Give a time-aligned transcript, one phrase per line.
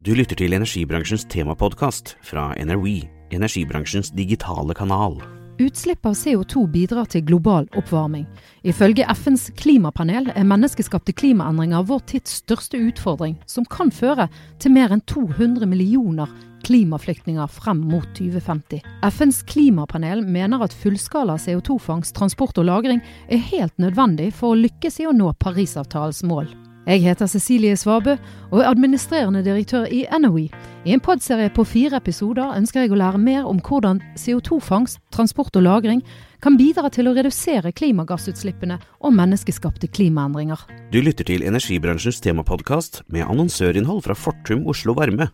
[0.00, 3.02] Du lytter til energibransjens temapodkast fra NRWE,
[3.36, 5.18] energibransjens digitale kanal.
[5.60, 8.22] Utslipp av CO2 bidrar til global oppvarming.
[8.64, 14.96] Ifølge FNs klimapanel er menneskeskapte klimaendringer vår tids største utfordring, som kan føre til mer
[14.96, 16.32] enn 200 millioner
[16.64, 18.80] klimaflyktninger frem mot 2050.
[19.04, 25.02] FNs klimapanel mener at fullskala CO2-fangst, transport og lagring er helt nødvendig for å lykkes
[25.04, 26.48] i å nå Parisavtalens mål.
[26.88, 28.14] Jeg heter Cecilie Svabø
[28.50, 30.48] og er administrerende direktør i NOE.
[30.88, 35.56] I en podserie på fire episoder ønsker jeg å lære mer om hvordan CO2-fangst, transport
[35.60, 36.00] og lagring
[36.40, 40.62] kan bidra til å redusere klimagassutslippene og menneskeskapte klimaendringer.
[40.90, 45.28] Du lytter til energibransjens temapodkast med annonsørinnhold fra Fortum Oslo Varme,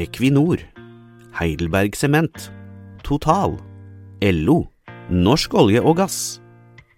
[0.00, 0.62] Equinor,
[1.36, 2.48] Heidelberg Sement,
[3.04, 3.58] Total,
[4.24, 4.62] LO,
[5.12, 6.40] Norsk olje og gass,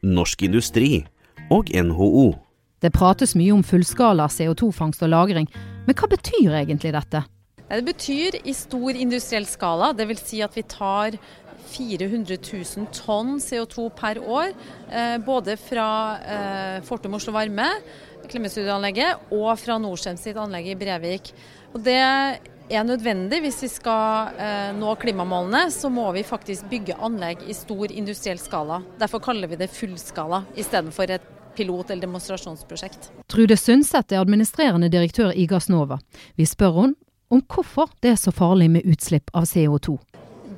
[0.07, 1.03] Norsk Industri
[1.51, 2.31] og NHO.
[2.81, 5.49] Det prates mye om fullskala CO2-fangst og -lagring,
[5.87, 7.25] men hva betyr egentlig dette?
[7.71, 10.23] Det betyr i stor industriell skala, dvs.
[10.27, 11.19] Si at vi tar
[11.71, 14.55] 400 000 tonn CO2 per år.
[14.91, 15.89] Eh, både fra
[16.19, 17.69] eh, Fortum Oslo Varme,
[18.31, 21.33] Klemetsrud-anlegget, og fra Norcem sitt anlegg i Brevik.
[21.75, 26.99] Og det er nødvendig hvis vi skal eh, nå klimamålene, så må vi faktisk bygge
[26.99, 28.83] anlegg i stor industriell skala.
[28.99, 33.11] Derfor kaller vi det fullskala istedenfor et pilot- eller demonstrasjonsprosjekt.
[33.31, 36.01] Trude Sundset er administrerende direktør i Gassnova.
[36.37, 36.99] Vi spør henne
[37.31, 39.99] om hvorfor det er så farlig med utslipp av CO2.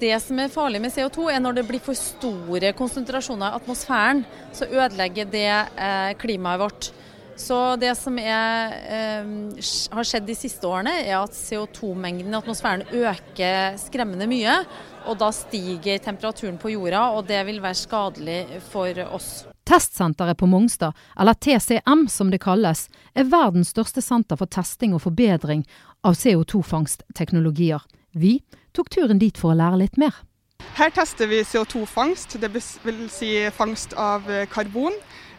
[0.03, 4.25] Det som er farlig med CO2, er når det blir for store konsentrasjoner i atmosfæren.
[4.57, 6.89] Så ødelegger det eh, klimaet vårt.
[7.37, 9.31] Så det som er, eh,
[9.93, 14.59] har skjedd de siste årene, er at CO2-mengden i atmosfæren øker skremmende mye.
[15.07, 19.33] Og da stiger temperaturen på jorda, og det vil være skadelig for oss.
[19.73, 22.85] Testsenteret på Mongstad, eller TCM som det kalles,
[23.17, 25.65] er verdens største senter for testing og forbedring
[26.05, 27.81] av CO2-fangstteknologier.
[28.13, 28.43] Vi
[28.77, 30.13] tok turen dit for å lære litt mer.
[30.77, 32.69] Her tester vi CO2-fangst, dvs.
[33.17, 34.93] Si fangst av karbon.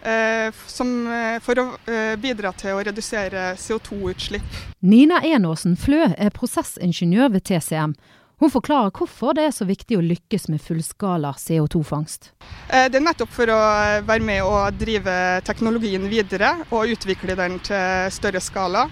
[0.03, 4.57] Eh, som, eh, for å eh, bidra til å redusere CO2-utslipp.
[4.83, 7.93] Nina Enåsen Flø er prosessingeniør ved TCM.
[8.43, 12.33] Hun forklarer hvorfor det er så viktig å lykkes med fullskala CO2-fangst.
[12.67, 13.59] Det er nettopp for å
[14.03, 15.13] være med å drive
[15.47, 18.89] teknologien videre og utvikle den til større skala.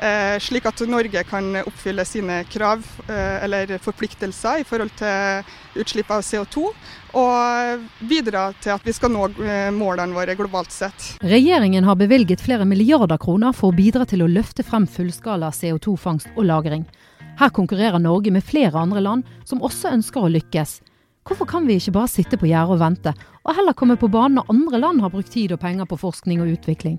[0.00, 6.10] Eh, slik at Norge kan oppfylle sine krav eh, eller forpliktelser i forhold til utslipp
[6.10, 6.64] av CO2,
[7.20, 11.12] og bidra til at vi skal nå eh, målene våre globalt sett.
[11.20, 16.32] Regjeringen har bevilget flere milliarder kroner for å bidra til å løfte frem fullskala CO2-fangst
[16.34, 16.88] og -lagring.
[17.38, 20.78] Her konkurrerer Norge med flere andre land som også ønsker å lykkes.
[21.24, 24.38] Hvorfor kan vi ikke bare sitte på gjerdet og vente, og heller komme på banen
[24.38, 26.98] når andre land har brukt tid og penger på forskning og utvikling?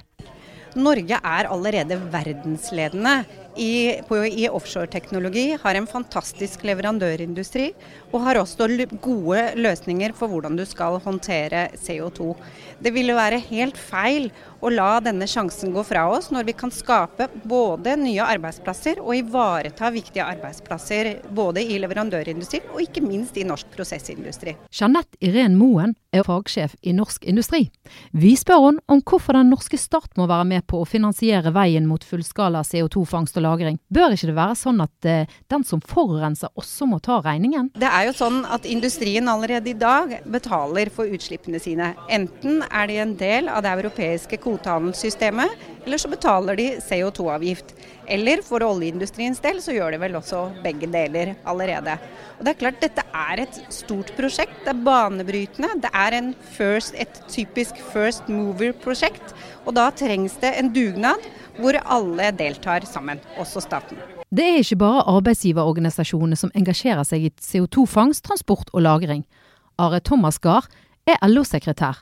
[0.76, 3.20] Norge er allerede verdensledende
[3.56, 4.00] i,
[4.32, 7.72] i offshoreteknologi, har en fantastisk leverandørindustri
[8.12, 8.68] og har også
[9.04, 12.34] gode løsninger for hvordan du skal håndtere CO2.
[12.80, 14.30] Det ville være helt feil
[14.66, 19.14] å la denne sjansen gå fra oss når vi kan skape både nye arbeidsplasser og
[19.18, 24.56] ivareta viktige arbeidsplasser både i leverandørindustri og ikke minst i norsk prosessindustri.
[24.74, 27.66] Jeanette Irén Moen er fagsjef i Norsk Industri.
[28.16, 31.88] Vi spør henne om hvorfor den norske stat må være med på å finansiere veien
[31.90, 33.80] mot fullskala CO2-fangst og lagring.
[33.94, 37.72] Bør ikke det være sånn at eh, den som forurenser også må ta regningen?
[37.78, 41.94] Det er jo sånn at industrien allerede i dag betaler for utslippene sine.
[42.12, 47.74] Enten er de en del av det europeiske kvotehandelssystemet, eller så betaler de CO2-avgift.
[48.08, 51.98] Eller for oljeindustriens del så gjør de vel også begge deler allerede.
[52.38, 54.58] Og det er klart Dette er et stort prosjekt.
[54.66, 55.72] Det er banebrytende.
[55.82, 59.34] Det er first, et typisk first mover-prosjekt.
[59.66, 61.22] Og da trengs det en dugnad
[61.60, 63.98] hvor alle deltar sammen, også staten.
[64.36, 69.24] Det er ikke bare arbeidsgiverorganisasjonene som engasjerer seg i CO2-fangst, transport og lagring.
[69.80, 70.68] Are Thomas Gahr
[71.08, 72.02] er LO-sekretær.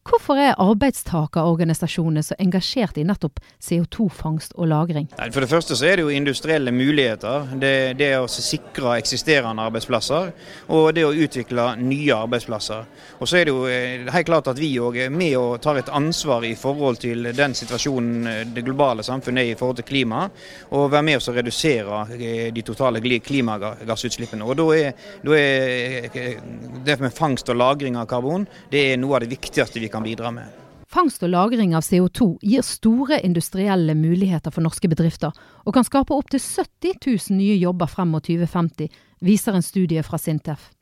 [0.00, 5.08] Hvorfor er arbeidstakerorganisasjonene så engasjert i nettopp CO2-fangst og -lagring?
[5.32, 7.48] For det første så er det jo industrielle muligheter.
[7.60, 10.30] Det, det å sikre eksisterende arbeidsplasser,
[10.68, 12.86] og det å utvikle nye arbeidsplasser.
[13.20, 15.76] Og så er det jo eh, helt klart at vi òg er med og tar
[15.76, 19.88] et ansvar i forhold til den situasjonen eh, det globale samfunnet er i forhold til
[19.90, 20.30] klima,
[20.70, 24.48] og være med oss å redusere eh, de totale klimagassutslippene.
[24.48, 26.40] Og da er, da er
[26.88, 30.06] det med fangst og lagring av karbon det er noe av det viktigste vi kan
[30.06, 30.48] bidra med.
[30.90, 35.30] Fangst og lagring av CO2 gir store industrielle muligheter for norske bedrifter,
[35.62, 38.90] og kan skape opptil 70 000 nye jobber frem mot 2050,
[39.22, 40.72] viser en studie fra Sintef.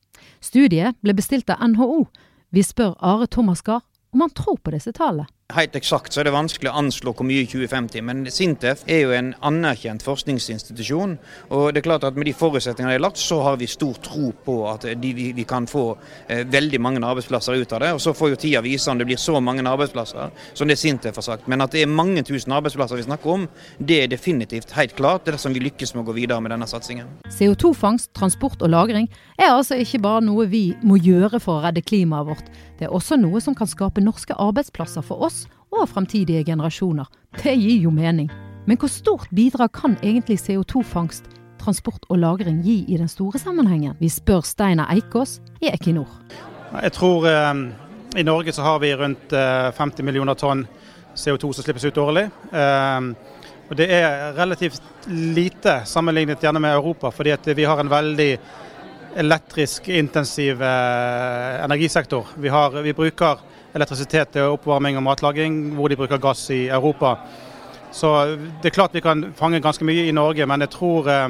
[0.41, 2.07] Studiet ble bestilt av NHO.
[2.51, 3.85] Vi spør Are Thomas Gahr
[4.15, 5.29] om han tror på disse tallene.
[5.57, 8.99] Helt eksakt så er det vanskelig å anslå hvor mye i 2050, men Sintef er
[9.01, 11.15] jo en anerkjent forskningsinstitusjon.
[11.49, 13.95] og det er klart at Med de forutsetningene de har lagt, så har vi stor
[13.97, 15.97] tro på at de, vi, vi, kan få
[16.29, 17.93] eh, veldig mange arbeidsplasser ut av det.
[17.95, 21.17] og Så får jo tida vise om det blir så mange arbeidsplasser som det Sintef
[21.17, 21.49] har sagt.
[21.49, 23.49] Men at det er mange tusen arbeidsplasser vi snakker om,
[23.81, 25.25] det er definitivt helt klart.
[25.25, 27.09] Det er det som vi lykkes med å gå videre med denne satsingen.
[27.33, 29.09] CO2-fangst, transport og lagring
[29.39, 32.53] er altså ikke bare noe vi må gjøre for å redde klimaet vårt.
[32.79, 35.38] Det er også noe som kan skape norske arbeidsplasser for oss
[35.73, 37.09] og fremtidige generasjoner.
[37.43, 38.31] Det gir jo mening.
[38.67, 41.25] Men hvor stort bidrag kan egentlig CO2-fangst,
[41.59, 43.97] transport og lagring gi i den store sammenhengen?
[44.01, 46.09] Vi spør Steinar Eikås i Equinor.
[46.83, 47.55] Jeg tror eh,
[48.17, 50.67] i Norge så har vi rundt eh, 50 millioner tonn
[51.15, 52.29] CO2 som slippes ut årlig.
[52.53, 53.01] Eh,
[53.69, 58.39] og Det er relativt lite sammenlignet gjerne med Europa, fordi vi har en veldig
[59.17, 62.27] elektrisk intensiv eh, energisektor.
[62.37, 63.39] Vi, har, vi, bruker
[63.79, 67.17] elektrisitet til oppvarming og matlaging, hvor de bruker gass i Europa.
[67.95, 68.11] Så
[68.61, 71.25] det er klart vi kan fange ganske mye i Norge, men jeg tror eh,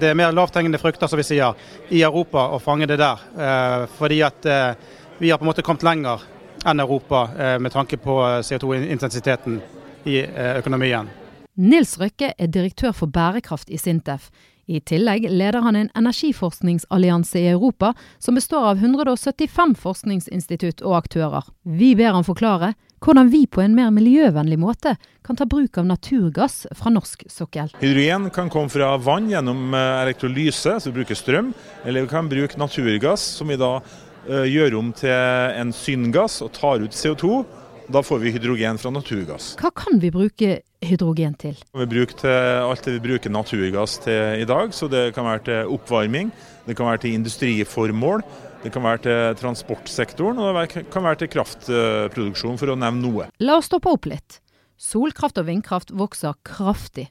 [0.00, 1.58] det er mer lavthengende frukter som vi sier,
[1.92, 3.28] i Europa å fange det der.
[3.36, 4.72] Eh, fordi at eh,
[5.18, 6.24] vi har på en måte kommet lenger
[6.66, 9.60] enn Europa eh, med tanke på CO2-intensiteten
[10.08, 11.10] i eh, økonomien.
[11.58, 14.30] Nils Røkke er direktør for bærekraft i Sintef.
[14.68, 21.46] I tillegg leder han en energiforskningsallianse i Europa som består av 175 forskningsinstitutt og aktører.
[21.64, 25.86] Vi ber han forklare hvordan vi på en mer miljøvennlig måte kan ta bruk av
[25.88, 27.72] naturgass fra norsk sokkel.
[27.80, 31.54] Hydrogen kan komme fra vann gjennom eh, elektrolyse, så vi bruker strøm.
[31.86, 36.52] Eller vi kan bruke naturgass, som vi da uh, gjør om til en syngass og
[36.58, 37.40] tar ut CO2
[37.88, 39.54] da får vi hydrogen fra naturgass.
[39.60, 41.56] Hva kan vi bruke hydrogen til?
[41.72, 44.74] Vi bruker til alt det vi bruker naturgass til i dag.
[44.74, 46.30] så Det kan være til oppvarming,
[46.66, 48.22] det kan være til industriformål,
[48.62, 53.30] det kan være til transportsektoren og det kan være til kraftproduksjon, for å nevne noe.
[53.40, 54.42] La oss stoppe opp litt.
[54.76, 57.08] Solkraft og vindkraft vokser kraftig.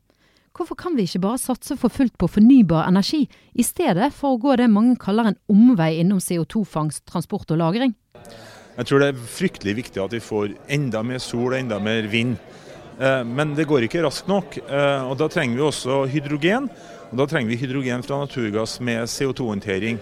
[0.57, 4.39] Hvorfor kan vi ikke bare satse for fullt på fornybar energi, i stedet for å
[4.41, 7.94] gå det mange kaller en omvei innom CO2-fangst, transport og lagring?
[8.77, 12.06] Jeg tror det er fryktelig viktig at vi får enda mer sol og enda mer
[12.12, 12.35] vind.
[13.01, 14.59] Eh, men det går ikke raskt nok.
[14.62, 16.69] Eh, og Da trenger vi også hydrogen.
[17.12, 19.97] Og Da trenger vi hydrogen fra naturgass med CO2-håndtering.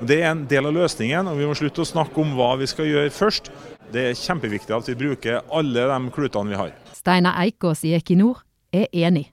[0.00, 2.66] Det er en del av løsningen, og vi må slutte å snakke om hva vi
[2.66, 3.50] skal gjøre først.
[3.90, 6.72] Det er kjempeviktig at vi bruker alle de klutene vi har.
[6.92, 9.30] Steinar Eikås i Equinor er enig.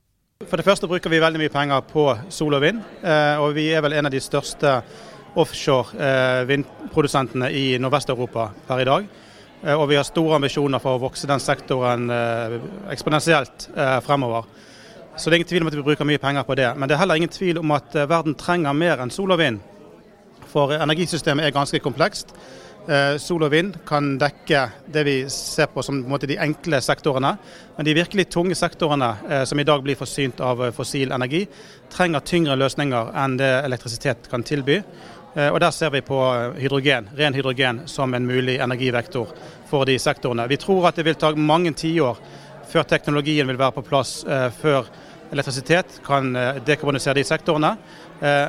[0.48, 3.68] For det første bruker vi veldig mye penger på sol og vind, eh, og vi
[3.74, 4.82] er vel en av de største
[5.36, 9.08] offshore eh, i Nordvest-Europa per i dag.
[9.64, 12.58] Eh, og vi har store ambisjoner for å vokse den sektoren eh,
[12.94, 13.70] eksponentielt
[14.06, 14.48] fremover.
[15.16, 16.68] Så det er ingen tvil om at vi bruker mye penger på det.
[16.76, 19.62] Men det er heller ingen tvil om at verden trenger mer enn sol og vind.
[20.52, 22.36] For energisystemet er ganske komplekst.
[23.18, 24.60] Sol og vind kan dekke
[24.94, 27.32] det vi ser på som på de enkle sektorene.
[27.78, 31.46] Men de virkelig tunge sektorene som i dag blir forsynt av fossil energi,
[31.96, 34.82] trenger tyngre løsninger enn det elektrisitet kan tilby.
[35.36, 36.18] Eh, og Der ser vi på
[36.58, 39.28] hydrogen, ren hydrogen som en mulig energivektor
[39.68, 40.48] for de sektorene.
[40.48, 42.18] Vi tror at det vil ta mange tiår
[42.72, 44.88] før teknologien vil være på plass, eh, før
[45.32, 47.78] elektrisitet kan eh, dekarbonisere de sektorene.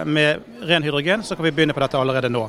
[0.07, 2.45] Med ren hydrogen så kan vi begynne på dette allerede nå.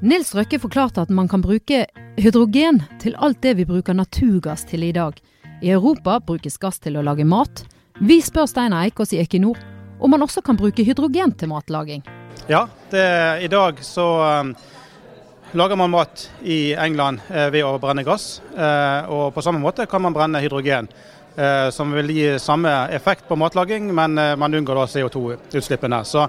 [0.00, 1.84] Nils Røkke forklarte at man kan bruke
[2.16, 5.20] hydrogen til alt det vi bruker naturgass til i dag.
[5.62, 7.66] I Europa brukes gass til å lage mat.
[8.00, 9.60] Vi spør Steinar Eikås i Equinor
[10.00, 12.02] om man også kan bruke hydrogen til matlaging.
[12.46, 14.06] Ja, det, i dag så
[14.40, 14.54] um,
[15.52, 18.42] lager man mat i England eh, ved å brenne gass.
[18.56, 20.88] Eh, og på samme måte kan man brenne hydrogen,
[21.36, 26.02] eh, som vil gi samme effekt på matlaging, men eh, man unngår da CO2-utslippene.
[26.04, 26.26] Så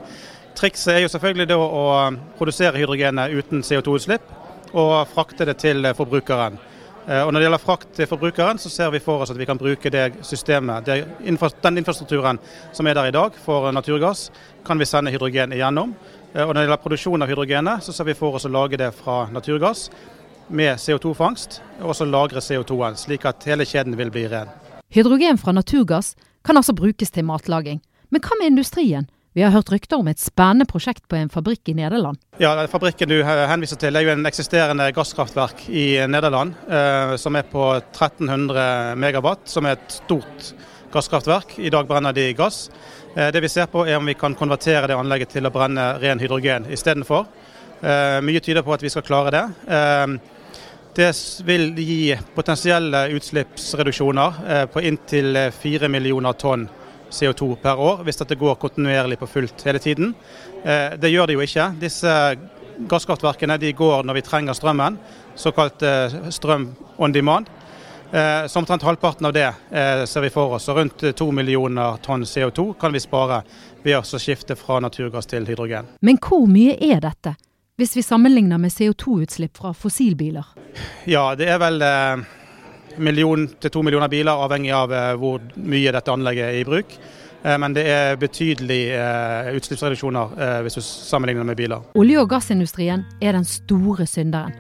[0.56, 1.86] trikset er jo selvfølgelig da å
[2.38, 4.32] produsere hydrogenet uten CO2-utslipp,
[4.76, 6.60] og frakte det til forbrukeren.
[7.08, 9.46] Eh, og Når det gjelder frakt til forbrukeren, så ser vi for oss at vi
[9.46, 11.06] kan bruke det systemet, det,
[11.62, 12.40] den infrastrukturen
[12.74, 14.32] som er der i dag for naturgass,
[14.66, 15.94] kan vi sende hydrogen igjennom.
[16.34, 18.78] Eh, og Når det gjelder produksjon av hydrogenet, så ser vi for oss å lage
[18.78, 19.90] det fra naturgass
[20.50, 24.50] med CO2-fangst, og så lagre CO2-en, slik at hele kjeden vil bli ren.
[24.94, 27.82] Hydrogen fra naturgass kan altså brukes til matlaging.
[28.10, 29.10] Men hva med industrien?
[29.36, 32.16] Vi har hørt rykter om et spennende prosjekt på en fabrikk i Nederland.
[32.40, 37.44] Ja, Fabrikken du henviser til er jo en eksisterende gasskraftverk i Nederland, eh, som er
[37.52, 40.54] på 1300 megawatt, som er et stort
[40.94, 41.58] gasskraftverk.
[41.60, 42.70] I dag brenner de gass.
[43.12, 45.90] Eh, det vi ser på er om vi kan konvertere det anlegget til å brenne
[46.00, 47.28] ren hydrogen istedenfor.
[47.84, 49.44] Eh, mye tyder på at vi skal klare det.
[50.96, 51.12] Det
[51.44, 56.70] vil gi potensielle utslippsreduksjoner på inntil 4 millioner tonn
[57.16, 60.14] CO2 per år, hvis dette går kontinuerlig på fullt hele tiden.
[60.64, 61.70] Eh, det gjør det jo ikke.
[61.82, 62.16] Disse
[62.92, 64.98] gasskraftverkene de går når vi trenger strømmen,
[65.40, 67.50] såkalt eh, strøm on demand.
[68.12, 69.48] Eh, så omtrent halvparten av det
[70.08, 70.70] ser vi for oss.
[70.70, 73.42] Og rundt to millioner tonn CO2 kan vi spare
[73.84, 75.90] ved å skifte fra naturgass til hydrogen.
[76.02, 77.36] Men hvor mye er dette,
[77.76, 80.46] hvis vi sammenligner med CO2-utslipp fra fossilbiler?
[81.12, 82.26] Ja, det er vel eh,
[82.98, 86.96] million til to millioner biler, avhengig av eh, hvor mye dette anlegget er i bruk.
[87.44, 91.84] Eh, men det er betydelige eh, utslippsreduksjoner hvis du sammenligner med biler.
[91.96, 94.56] Olje- og gassindustrien er den store synderen.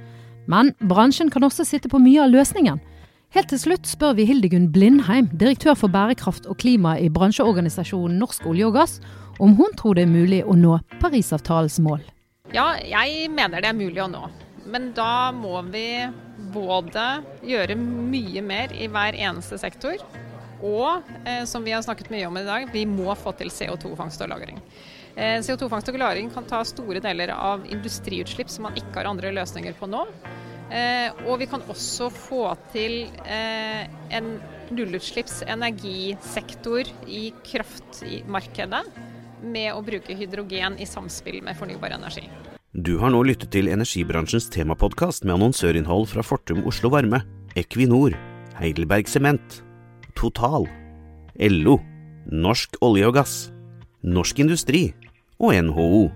[0.48, 2.82] Men bransjen kan også sitte på mye av løsningen.
[3.36, 8.46] Helt til slutt spør vi Hildegunn Blindheim, direktør for bærekraft og klima i bransjeorganisasjonen Norsk
[8.48, 9.00] olje og gass,
[9.44, 12.06] om hun tror det er mulig å nå Parisavtalens mål.
[12.54, 14.30] Ja, jeg mener det er mulig å nå.
[14.66, 15.88] Men da må vi
[16.54, 17.06] både
[17.46, 20.02] gjøre mye mer i hver eneste sektor,
[20.66, 24.22] og eh, som vi har snakket mye om i dag, vi må få til CO2-fangst
[24.24, 24.60] og -lagring.
[25.16, 29.32] Eh, CO2-fangst og -lagring kan ta store deler av industriutslipp som man ikke har andre
[29.32, 30.08] løsninger på nå.
[30.72, 33.10] Eh, og vi kan også få til
[34.10, 34.42] en
[34.72, 38.86] nullutslippsenergisektor i kraftmarkedet
[39.44, 42.30] med å bruke hydrogen i samspill med fornybar energi.
[42.76, 47.22] Du har nå lyttet til energibransjens temapodkast med annonsørinnhold fra Fortum Oslo Varme,
[47.56, 48.12] Equinor,
[48.60, 49.62] Heidelberg Sement,
[50.20, 50.68] Total,
[51.40, 51.78] LO,
[52.36, 53.38] Norsk olje og gass,
[54.04, 54.90] Norsk Industri
[55.40, 56.10] og NHO.